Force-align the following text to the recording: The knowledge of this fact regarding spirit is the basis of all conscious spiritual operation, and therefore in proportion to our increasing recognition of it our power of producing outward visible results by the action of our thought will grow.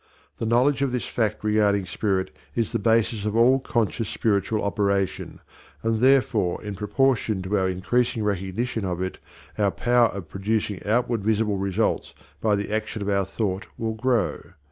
The 0.39 0.47
knowledge 0.47 0.81
of 0.81 0.91
this 0.91 1.05
fact 1.05 1.43
regarding 1.43 1.85
spirit 1.85 2.35
is 2.55 2.71
the 2.71 2.79
basis 2.79 3.23
of 3.23 3.35
all 3.35 3.59
conscious 3.59 4.09
spiritual 4.09 4.63
operation, 4.63 5.41
and 5.83 5.99
therefore 5.99 6.59
in 6.63 6.73
proportion 6.73 7.43
to 7.43 7.55
our 7.59 7.69
increasing 7.69 8.23
recognition 8.23 8.83
of 8.83 8.99
it 8.99 9.19
our 9.59 9.69
power 9.69 10.07
of 10.07 10.27
producing 10.27 10.81
outward 10.87 11.23
visible 11.23 11.57
results 11.57 12.15
by 12.41 12.55
the 12.55 12.73
action 12.73 13.03
of 13.03 13.09
our 13.09 13.25
thought 13.25 13.67
will 13.77 13.93
grow. 13.93 14.53